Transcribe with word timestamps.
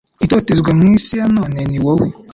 itotezwa 0.25 0.69
mu 0.77 0.83
isi 0.95 1.13
ya 1.19 1.25
none 1.35 1.59
ni 1.69 1.79
wowe 1.83 2.07